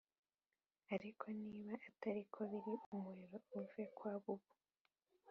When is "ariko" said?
0.95-1.25